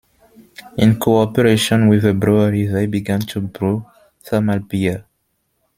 In 0.79 0.97
cooperation 0.97 1.87
with 1.87 2.01
the 2.01 2.15
brewery, 2.15 2.65
they 2.65 2.87
began 2.87 3.19
to 3.19 3.39
brew 3.39 3.85
thermal 4.23 4.57
beer. 4.57 5.05